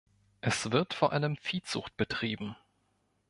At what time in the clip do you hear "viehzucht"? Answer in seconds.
1.37-1.95